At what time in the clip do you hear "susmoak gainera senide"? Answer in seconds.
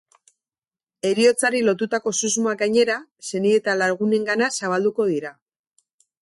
2.21-3.61